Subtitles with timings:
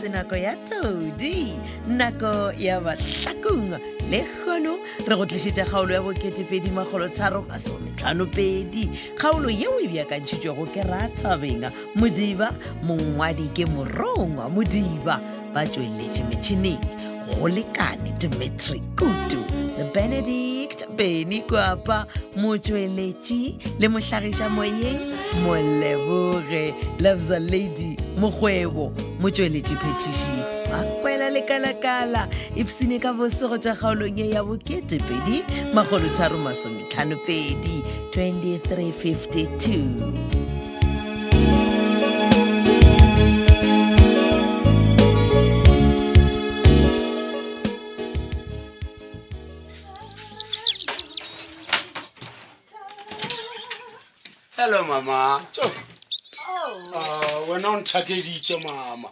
[0.00, 1.46] se nako ya todi
[1.86, 3.70] nako ya batlakong
[4.10, 4.74] le kgono
[5.08, 10.82] re go tlisitse kgaolo ya bo2edi magolo tharo ga sometlhanopedi kgaolo yeo e bjakantšhitšwego ke
[10.84, 12.52] rathabeng modiba
[12.84, 15.16] mongwadi ke morongwa modiba
[15.54, 16.82] ba tšweletše metšhineng
[17.40, 19.40] go lekane demetri kutu
[19.94, 22.04] benedict beny kwapa
[22.36, 30.38] motsweletši le mohlagiša moyeng moleboge loves a lady mokgwebo mo tsweletše petišin
[30.70, 32.22] makwela lekala-kala
[32.60, 35.36] epsene ka bosego tša kgaolong ye ya bokete pedi
[35.74, 37.74] magolotharo masometlhano pedi
[38.14, 40.45] 2352
[54.66, 56.90] bjalo mama oh.
[56.94, 58.58] ah, wena o nthakeditse ah.
[58.66, 59.08] mama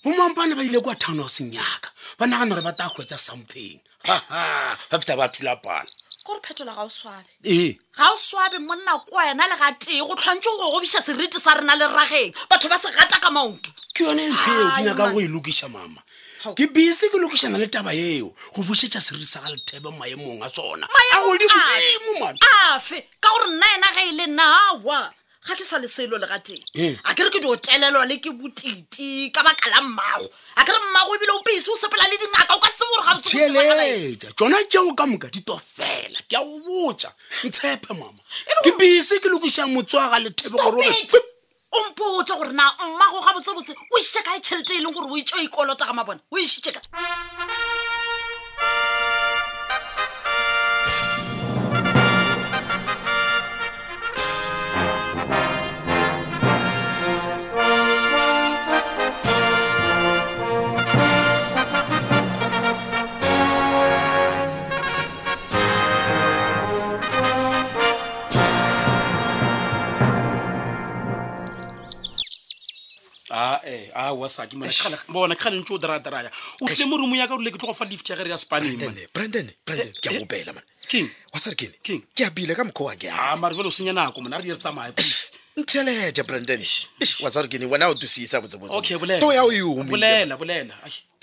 [0.04, 4.20] bommampane ba ile kwa town house nyaka ba nagana gore ba ta kgwetsa something ba
[5.00, 5.86] feta ba thula pana
[6.24, 7.76] kore phetola ga o swabe eh.
[7.98, 11.76] ga o swabe monna kwa yena le tee go tlhwantse go gobiša seriti sa rena
[11.76, 15.28] le rrageng batho ba se rata ka maoto ke yone ntho eo ke go e
[15.28, 16.02] lokiša mama
[16.56, 20.48] ke bese ke lokišana le taba eo go busetsa seriti sa ga lethebe maemong a
[20.48, 22.40] tsona a godimo dimo mane
[22.72, 25.12] afe ka gore nna yena ga e le nawa
[25.50, 26.62] ga ke sa leselo le ga teng
[27.10, 30.80] a ke re ke diotelelwa le ke botiti ka baka la mmago a ke re
[30.86, 35.06] mmago ebile o pese o sepela le dingaka o ka semore gaeletsa tsona jeo ka
[35.10, 37.10] moka dito fela ke a o botsa
[37.46, 43.26] ntshepe mama e ke bese ke lokisang motswaga lethebe gore o mpotsa gore na mmago
[43.26, 46.22] ga botsebotse o ishekae tšhelete e leng gore o itse o ikolotsa e ga mabone
[46.30, 46.78] o e ishekae
[74.30, 74.56] basaki
[75.14, 76.30] bona kgane ntse o daradaraya
[76.62, 79.84] o tlile mo rumo yaka rile ke tlo fa lift ya gare ya spanenbranden a
[80.04, 84.94] gobela man eh, ke a eh, ah, o senya nako mona re di re tsamaye
[85.58, 86.62] ntheletše branden
[87.72, 89.84] wena o tusisa botsebotseto o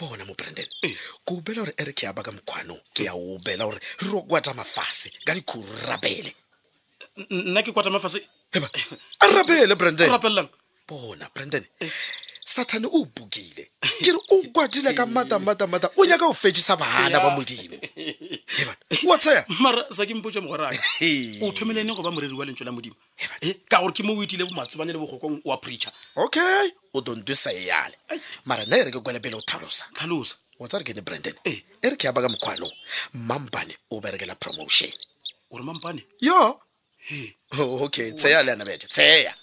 [0.03, 0.95] bona mo branden eh.
[1.25, 3.81] ke o gore ere ke a ka mokgwanong ke a o gore re
[4.11, 6.35] ro kwata mafase ka dikhuru rapele
[7.31, 8.19] nna ke kwata mafase
[9.23, 10.51] a rapele brandenrapelang
[10.89, 11.65] bona branden
[12.47, 17.31] sathane o bukile ke re o kwadile ka mata-mata-mata o nyaka o fedisa bana ba
[17.35, 17.67] modimo
[19.03, 20.79] watsayamarasakempoa mogorana
[21.43, 22.95] o thomelene go ba moreri wa lentswe la modimo
[23.43, 27.35] eh, ka gore ke mo o itile matsobane le bogokong wa preacher okay o donto
[27.35, 27.91] saeyane
[28.47, 29.91] mara nna e re ke kwale pele o tlhalosa
[30.63, 31.59] wa tsa re ke ne brandon eh.
[31.83, 32.71] e re ke aba ka mokgwanong
[33.27, 34.93] mampane o berekela promotion
[35.51, 36.63] ore mampane yo
[37.59, 39.35] oh, okay tseya leanabee tseya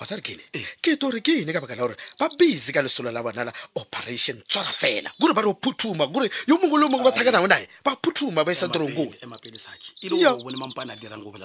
[0.00, 0.44] wasare ke ne
[0.80, 4.40] ke tore ke ene ka baka la gore ba busy ka lesolo la bonala operation
[4.48, 7.68] tswara fela kore ba re o phuthuma kore yo mongwe le mongwe ba thakanago nae
[7.84, 8.96] ba phuthuma ba e sa torong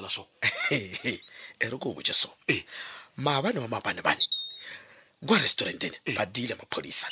[0.08, 0.28] so
[1.60, 2.64] e re ko boje so eh.
[3.18, 4.24] maabane wa maabane bane
[5.26, 7.08] kwa restaurantene ba diile mapodisa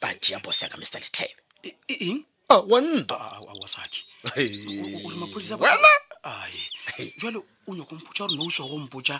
[0.00, 1.34] ba jea bos yaka mr letebe
[1.66, 3.14] e, e, Ah, wanta
[3.60, 4.04] wa sakhe
[5.06, 5.86] ore maphodisawena
[6.22, 6.70] ae
[7.18, 7.38] jale
[7.68, 9.14] o nyako mputa gore nou sago mputa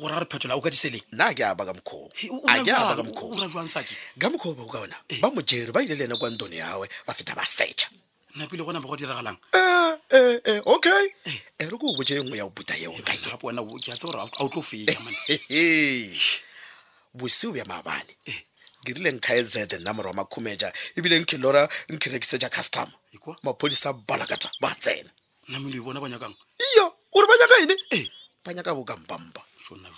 [0.00, 4.54] gore a re phetola o ka diseleng nna ke a ba ka mokgoaaaaoaansake ka mokgoo
[4.56, 5.20] bao ka bona eh.
[5.20, 7.88] ba mojere ba ile le ena kwa ntone yawe ba feta ba secha
[8.36, 9.98] napile gona ba go diragalang eh,
[10.52, 11.04] eh, okay
[11.60, 15.00] e re ko o boje e nngwe ya e- o puta yeoaeaaoreao tlo feaa
[17.18, 18.14] bosio bja maabane
[18.84, 20.08] ngirile nkhaezede number eh.
[20.10, 20.52] wa makhume
[20.96, 25.10] ebile nkhe lora nkhe rekise ja customer ikwa maphodisa balakata ba tsena
[25.48, 26.36] nami le bona ba nyakang
[26.74, 28.04] iyo gore ba nyaka ene ee
[28.44, 29.88] ba nyaka bokampampa sona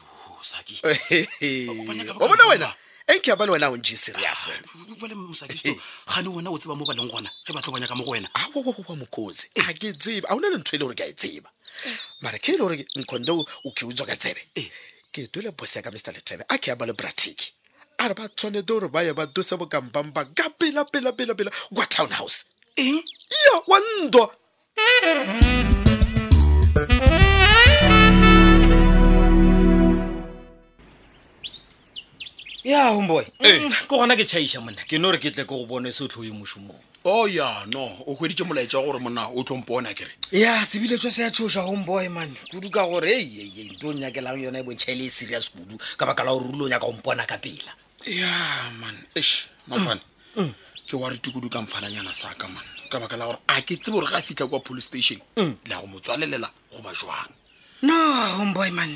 [2.22, 2.70] bona wena
[3.10, 4.46] enke ya ah, ba wena o nje serious
[6.34, 9.50] wena o tseba mo ba gona ge batlo ba nyaka mo go wena aokokoa mokotsi
[9.58, 11.50] ga ke tseba ga o na le ntho e le gore ke a e tseba
[12.22, 14.46] mare ke e le gore nkonde o ke utswa ka tsebe
[15.10, 17.50] ke twele bosi ya ka mr letebe a ke ya ba bratic
[17.98, 22.44] a re ba tshwanete gore ba ye ba tose bokampamba ka pela-pela-pela-pela kwa town house
[22.76, 22.94] eh?
[23.44, 24.26] ya wa ntwa
[32.66, 33.62] ya homboy eh.
[33.70, 36.08] ke gona ke tšhaiša monna ke no gore ke tle ke go bone se o
[36.10, 36.74] tlhoo ye mošomong
[37.04, 41.22] o ya no o kgweditše molaetša gore monna o tlhompona kere ya sebile tswa se
[41.22, 45.48] ya tshoša homboy man kuduka gore eee nto o nyakelang yone e bontšhaele e serious
[45.50, 47.70] kudu ka baka la gore rulo o nyaka gompona ka pela
[48.02, 48.26] ya
[48.82, 50.02] man s mafane
[50.34, 50.54] mm, mm.
[50.90, 53.78] ke wa re tukudu ka mfananyana sa ka man ka baka la gore a ke
[53.78, 55.54] tsebe gore ga fitlha kwa police station mm.
[55.70, 57.30] le a go mo tswalelela goba jwang
[57.86, 57.94] no
[58.42, 58.90] homboy man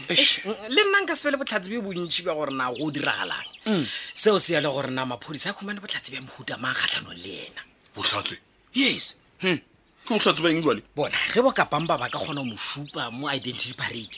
[1.11, 3.87] nka sebe le botlhatsi bo bontsi ba gore na go diragalang mm.
[4.15, 7.33] seo se ya le gore na maphodisa a khumane botlhatsi bja mohuta ma kgatlhanong le
[7.51, 7.63] ena
[7.99, 8.39] botlhatse
[8.79, 9.59] yes hmm.
[10.07, 13.27] ke botlhatse ba eng jale bona ge bo kapang ba ba ka kgona mosupa mo
[13.27, 14.15] identity parade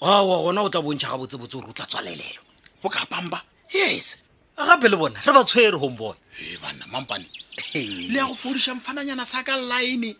[0.00, 2.40] owa gona o tla bontšha ga botse botse gore o tla tswalelelo
[2.82, 3.42] bo kapangba
[3.74, 4.22] yes
[4.54, 7.26] gape le bona re ba tshwere gon bone e banna mampane
[7.74, 10.14] le ya go fodisa mfananyana sa ka line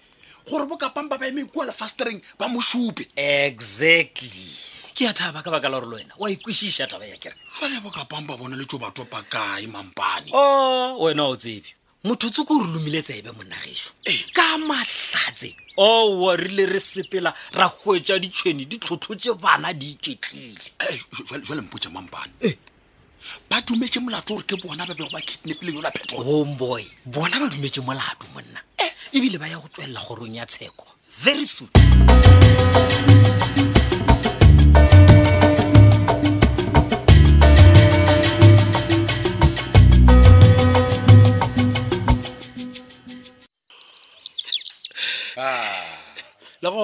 [0.50, 4.67] gore bo kapang ba ba emeng kua lefasteng ba mosupe exactly
[4.98, 7.78] ke a thaba ka baka la gore le wena wa ikwešiša taba ya kere jale
[7.80, 11.62] bo kapang bona letso batho pa kae mampane o wena o tsebe
[12.02, 14.26] motho tse ko o re lomile tsebe monnageso eh.
[14.34, 20.98] ka mahlatse owa rile re sepela ra hwetša ditšhweni di tlhotlhotse bana di iketlile eh,
[21.46, 22.58] jale mpotse mampane eh.
[23.48, 27.38] ba dumetse molato gore ke bona ba bego ba kidnapileng yola phetolo oh, homeboy bona
[27.38, 28.58] ba dumetse molato monna
[29.14, 30.84] ebile ba ya go tswelela gorong ya tsheko
[31.22, 31.70] very soon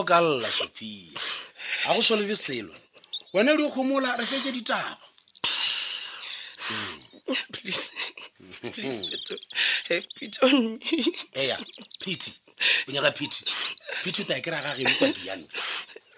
[0.04, 1.12] okalela sofia
[1.84, 2.74] ga go solebe selo
[3.32, 4.98] wena di kgomola re fetse ditaba
[11.34, 11.56] eya
[12.00, 12.30] pity
[12.88, 13.44] o nyaka pity
[14.04, 15.46] pity o ta e kry-a gageno kwa diano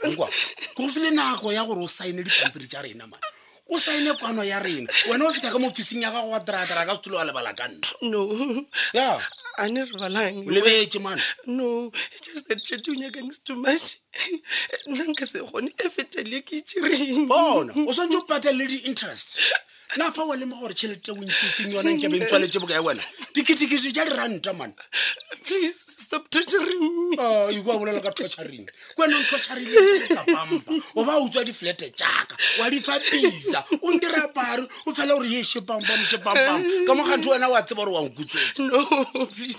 [0.05, 3.23] nkwa ke go file nako ya gore o signe dipampiri tsa rena mane
[3.71, 6.75] o signe kwano ya rena wena o feta ka mo fising ya gago wa drata
[6.75, 9.19] ra ka setulo wa lebala ka nna
[9.63, 11.23] ane rebalangulebetse mane
[11.57, 11.69] no
[12.23, 13.85] just chetunyakang is too much
[14.91, 19.29] nna nka se kgone e fetele ke e itsereng bona o swantse o patelele di-interest
[19.97, 23.03] nafa wa lemo gore tšhelete bontsitseng yona nkebe ntswaletse bokae wena
[23.35, 24.85] dikitikitso ja diranta manaa
[27.23, 28.67] ah, bolela ka tocharing
[28.99, 34.27] kwena tocharing e ka bamba o ba utswa diflete jaaka wa difa pisa o ntira
[34.35, 39.55] pare o fela gore ye shebambam shebambam ka mogantho wena wa tseba gore wankutswee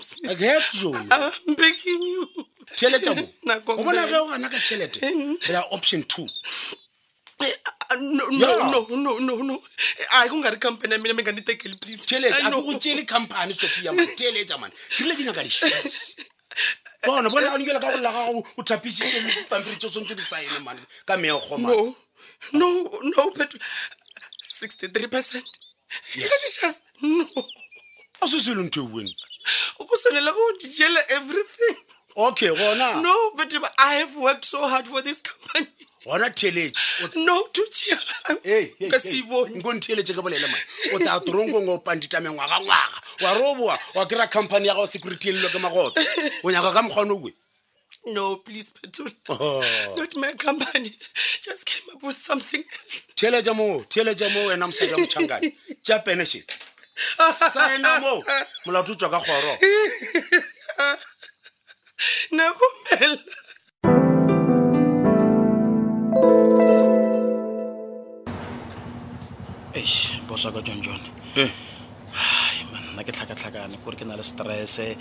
[2.76, 3.24] tšheletsa mo
[3.66, 5.00] o bona ge o gana ka tšhelete
[5.48, 6.28] rea option two
[10.28, 15.24] kungari khampani ya mina mi nga ni tekeli pleaseaku cele khampani sofia mateletamane kile ki
[15.28, 16.16] nyaka lexisi
[17.06, 21.14] bona vona anyela ka kulaga gago u thapisie pampiri to sonte di saene mane ka
[21.22, 21.94] meokgoma no
[22.58, 22.66] no
[23.16, 23.58] no petwe
[24.60, 25.46] 63 percent
[26.14, 27.44] yes no
[28.20, 29.12] a se se leng theuweng
[29.86, 31.76] go sonela go dijela everything
[32.16, 35.66] okay gona no petwe i have worked so hard for this company
[36.08, 40.62] gona theletše noka seonkontheletše ka bolele mae
[40.94, 44.86] o ta toronkong o panditame ngwagangwaga wa re o boa wa kry-a company ya gago
[44.86, 46.00] security e elelwa ke magoto
[46.42, 47.32] o nyaka ka mokgwane owe
[48.14, 49.62] no please petol oh.
[49.96, 50.96] not my company
[51.44, 55.52] just came up with something else theletša moo theletša moo wena mosadi wa mochangane
[55.84, 56.44] ja penešhe
[57.36, 58.22] sina moo
[58.66, 59.52] molato tswa ka kgoro
[62.36, 63.16] nakomela
[70.38, 71.02] mosa ka john john
[71.34, 71.50] eh.
[72.94, 74.94] nna ke tlhakatlhakane kore ke na le stresse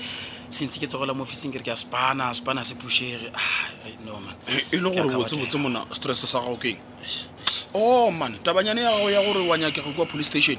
[0.50, 3.58] sentse ke tsogola mo officing kere re ke a spana spana se pushege ah,
[4.02, 6.82] no man e, e le gore botsebotse mona stress sa gago keng
[7.78, 10.58] o oh, man tabanyane ya gago ya gore wa nyakega kwa police station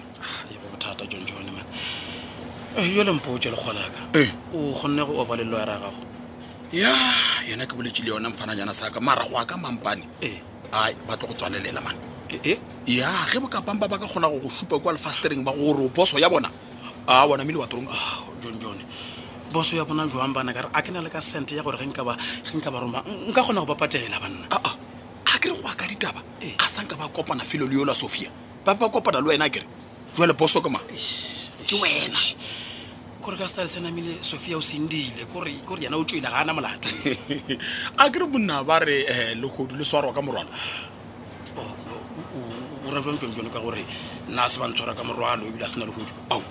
[0.55, 1.67] ebo ah, bothata john john man
[2.79, 4.31] eh, jole mpotse lekgolaka eh.
[4.55, 5.91] o kgonne go ova lelwa ya gago
[6.71, 6.93] ya
[7.51, 10.07] yena ke boletse le yona mfananyana saka mara go a ka mampane
[10.71, 12.61] ai ba tlo go tswalelela mane Eh?
[12.85, 16.29] ya ge bokapampa ba ka kgona go go supa kwa lefastereng ba gore boso ya
[16.29, 16.53] bona
[17.09, 18.77] a wana mmele wa tronk ah, john john
[19.49, 21.89] boso ya bona jwang bana kare a ke na le ka sente ya gore ge
[21.89, 22.17] nka ba
[22.85, 23.01] roma
[23.33, 24.75] nka kgona go ba banna ah, ah.
[25.33, 26.53] a ke go a ditaba eh.
[26.61, 28.29] a sanka ba kopana felo le yola sophia
[28.65, 29.65] ba ba kopana le wena a kere
[30.13, 30.85] jwale boso ke ma
[31.65, 32.21] ke wena
[33.25, 36.93] kore ka style se namile sophia o sendile kore yana o tswile ga ana molato
[38.05, 38.27] a ke re
[38.69, 40.53] ba re eh, legodu le swarwa ka morwalo
[42.91, 43.85] ora jang tsonetsone ka gore
[44.33, 46.43] nna se ba ntshwara ka morwalo ebile a sena le godi ao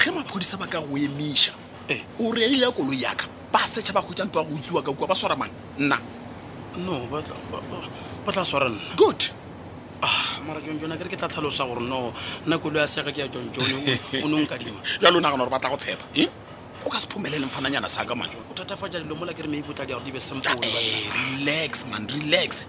[0.00, 1.52] ge maphodisa ba ka go emiša
[1.88, 5.06] e o reile kolo yaka ba setšha ba kgwetsa ntlo wa go utsiwa ka kwa
[5.10, 5.96] ba swara mane nna
[6.84, 6.94] no
[8.24, 9.20] ba tla swara nna good
[10.04, 12.12] ah, mara tsonetsone kere ke tla tlhalosa gore no
[12.46, 15.60] nna kolo ya seaka ke ya tsonetsone o nenka dima jalo o nagana gore ba
[15.60, 16.24] tla go tshepa e
[16.86, 18.36] o ka siphumelele mfananyana saka manrelax
[21.86, 22.66] man relax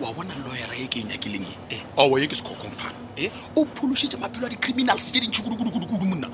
[0.00, 2.94] wa bona loyera e ke e nyakileng e owo ye ke sekgokgomfana
[3.56, 6.28] o phološitse maphelo a di-criminals tse dintšhi kudukudukudu monna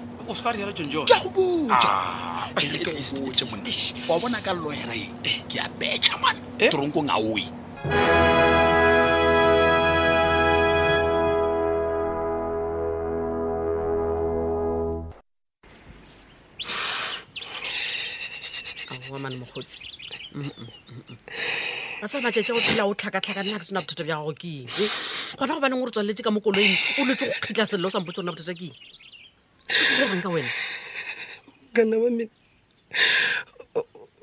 [4.09, 5.41] wa bona ka loyera e eh.
[5.49, 6.71] ke a betšha mane eh?
[6.71, 7.49] tronkong aoe
[19.19, 19.81] wa mane mogotsi
[22.01, 24.49] ga se ona tete go phela o tlhakatlhaka nna ke tsona bothata bja gago ke
[24.63, 24.69] eng
[25.35, 27.99] kgona go baneng ore tswaleletse ka mo koloing o letse go kgitlha selelo o sa
[28.03, 28.77] mpotse ona bothata ke eng
[30.03, 30.51] oreng ka wena
[31.75, 32.25] kana wa mme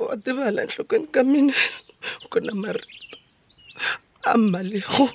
[0.08, 1.54] wa tebalang tlhokeng ka mena
[2.32, 2.92] kona marito
[4.30, 5.06] a mmalego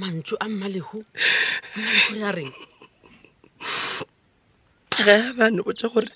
[0.00, 0.98] mantso a mmalego
[2.12, 2.52] re a reng
[5.04, 6.10] ga a bane botsa gore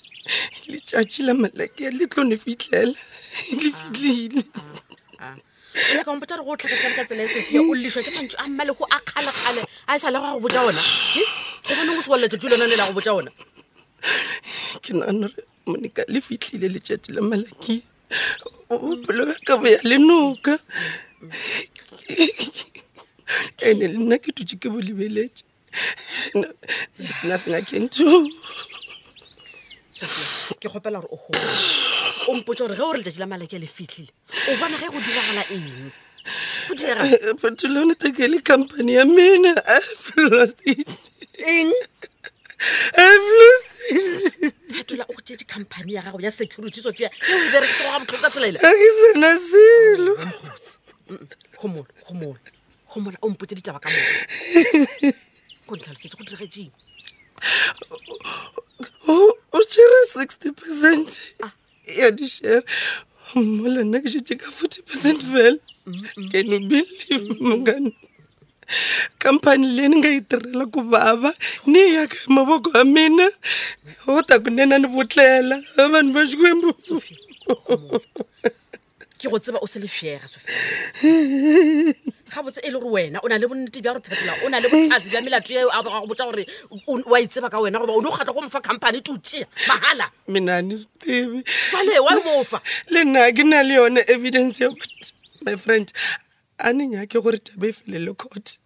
[0.71, 2.93] letšatši la malakea le tlone fitlhela
[3.59, 4.43] le fitlhile
[6.05, 8.47] kampota re go o tlhakaa ka tsela ya e sofia o lešwa ke mantso a
[8.49, 10.81] mma le go a kgalekgale a e sa le go go botsa ona
[11.69, 13.31] o bone go sewaleletlo tse lona le la go botsa ona
[14.83, 17.81] ke nanore moneka le fitlhile letšatši la malakia
[18.69, 20.57] bopelo ba ka boya lenoka
[23.67, 25.43] and-e le nna ke tutse ke bolebeletse
[26.97, 28.29] there's nothing i can do
[29.97, 31.39] ke kgopela gore o go
[32.29, 34.87] o mpotsa gore ge o re letsatsi la maleke a le fitlhile o bona ge
[34.93, 35.71] go diragala eng
[36.69, 39.55] eh, eh, phetholone teke le company ya mena
[39.97, 40.45] phetola
[45.09, 50.13] o ee company ya gago ya security so ea eberekoa botlhoko ka tselaeleake sena selo
[51.57, 52.37] gomola mm,
[52.93, 53.15] mm, mm.
[53.21, 53.99] o mpotse ditaba ka mo
[55.67, 56.73] go ntlhalosetse go diragaeng
[59.57, 61.07] o tšhere sixty percent
[61.99, 62.61] ya dišhere
[63.57, 65.57] mo le nna ke šete ka forty percent fela
[66.31, 67.91] keno believe mongane
[69.25, 71.31] company le ni nga yi tirhela ku vava
[71.71, 73.27] ni yaka hi mavoko ya mina
[74.13, 75.55] o ta ku nena ni vutlela
[75.93, 76.69] vanhu va xikwembu
[79.19, 81.01] ke go tseba o se le fiera sofia
[82.29, 84.59] ga botse e le gore wena o na le bonnete bja gore phetola o na
[84.59, 86.43] le botlhatsi bja melato eo a boga go botsa gore
[87.07, 90.09] wa itseba e ka wena goba o ne o kgatlha go mofa company tutšea mahala
[90.27, 91.41] menane setebe
[91.71, 92.59] fale wa e mofa
[92.91, 94.69] le nna ke na le yone evidence ya
[95.45, 95.93] my friend
[96.59, 98.57] a ne nyake gore taba e felele court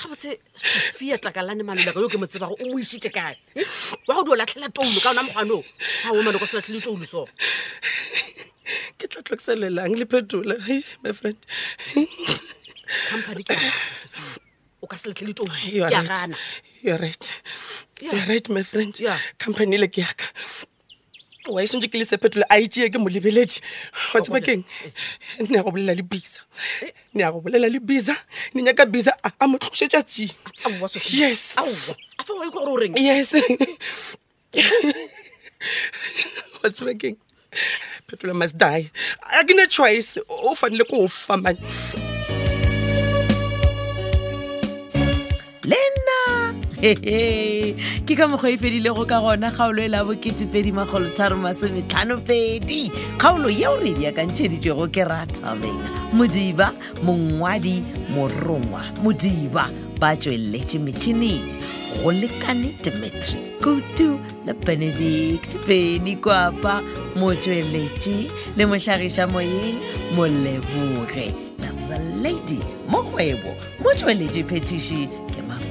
[0.00, 4.08] ga botse sophia takalane malolaka yo ke mo tsebago o moisitse kae hm?
[4.08, 7.28] wa go di o latlhela toulo ka ona mokgwanong a ko se latlhele toulo so
[9.00, 10.54] ke tla tlokselelang le phetola
[11.02, 11.36] my friend
[13.10, 13.54] company ke
[14.80, 17.06] o ka se letlhele
[18.28, 18.96] right my friend
[19.38, 20.26] company le ke yaka
[21.50, 23.60] wa isentse ke le sephetole a itsee ke mo lebeletše
[24.14, 24.92] wa tseba keng eh.
[25.48, 26.40] ne ya go bolela le bisa
[26.86, 26.92] eh.
[27.14, 28.14] ne ya go bolela le bisa
[28.54, 30.30] ne nyaka bisa a mo tlosetsa tšee
[31.10, 33.42] yes yes
[36.62, 37.18] wa tseba keng
[38.06, 38.86] phetola must die
[39.42, 41.58] a ke na choice o fanele ko o famane
[45.70, 46.16] le nna
[48.06, 52.80] ke ka mokgwa e fedile go ka gona kgaolo e la bo2e0imagolotharomasometlhanopedi
[53.20, 56.68] kgaolo yeo re diakantšheditswego e ke ratabena modiba
[57.06, 57.76] mongwadi
[58.14, 59.64] morongwa modiba
[60.00, 61.46] ba tsweletše metšhineng
[62.02, 66.82] go lekane dimitri kutu le benedict peni kwapa
[67.16, 68.16] motsweletše
[68.58, 69.78] le motlhagiša moyeng
[70.18, 71.30] moleboge
[71.62, 72.58] nabza lady
[72.90, 75.08] mo kgwebo mo tsweletše petišin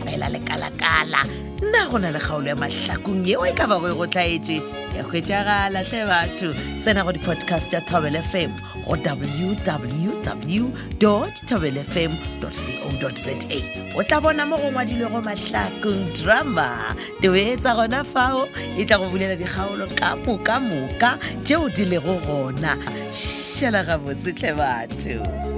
[0.09, 1.23] tlogela lekalakala
[1.61, 4.61] nna go na le kgaolo ya mahlakong yeo e ka bago e go tlhaetse
[4.95, 8.51] ya hwetšagalatle batho tsena go di-podcast tša tobel fm
[8.87, 10.61] go www
[11.47, 12.11] tobel fm
[12.41, 13.33] co za
[13.95, 18.47] o tla bona mo go ngwadilwego mahlakong drama teoetsa gona fao
[18.77, 22.77] e tla go bulela dikgaolo ka moka moka tšeo di lego gona
[23.11, 25.48] šhela gabotsetlhe batho